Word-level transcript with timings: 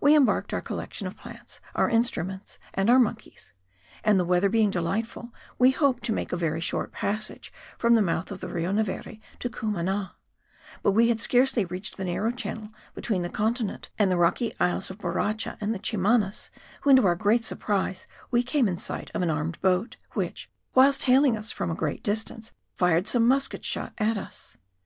We 0.00 0.16
embarked 0.16 0.54
our 0.54 0.62
collection 0.62 1.06
of 1.06 1.18
plants, 1.18 1.60
our 1.74 1.90
instruments 1.90 2.58
and 2.72 2.88
our 2.88 2.98
monkeys; 2.98 3.52
and, 4.02 4.18
the 4.18 4.24
weather 4.24 4.48
being 4.48 4.70
delightful, 4.70 5.30
we 5.58 5.72
hoped 5.72 6.02
to 6.04 6.12
make 6.14 6.32
a 6.32 6.38
very 6.38 6.62
short 6.62 6.90
passage 6.90 7.52
from 7.76 7.94
the 7.94 8.00
mouth 8.00 8.32
of 8.32 8.40
the 8.40 8.48
Rio 8.48 8.72
Neveri 8.72 9.20
to 9.40 9.50
Cumana: 9.50 10.14
but 10.82 10.92
we 10.92 11.10
had 11.10 11.20
scarcely 11.20 11.66
reached 11.66 11.98
the 11.98 12.06
narrow 12.06 12.30
channel 12.30 12.70
between 12.94 13.20
the 13.20 13.28
continent 13.28 13.90
and 13.98 14.10
the 14.10 14.16
rocky 14.16 14.54
isles 14.58 14.88
of 14.90 14.96
Borracha 14.96 15.58
and 15.60 15.74
the 15.74 15.78
Chimanas, 15.78 16.48
when 16.84 16.96
to 16.96 17.04
our 17.04 17.14
great 17.14 17.44
surprise 17.44 18.06
we 18.30 18.42
came 18.42 18.68
in 18.68 18.78
sight 18.78 19.10
of 19.12 19.20
an 19.20 19.28
armed 19.28 19.60
boat, 19.60 19.98
which, 20.12 20.48
whilst 20.74 21.02
hailing 21.02 21.36
us 21.36 21.50
from 21.50 21.70
a 21.70 21.74
great 21.74 22.02
distance, 22.02 22.54
fired 22.74 23.06
some 23.06 23.28
musket 23.28 23.66
shot 23.66 23.92
at 23.98 24.16
us. 24.16 24.56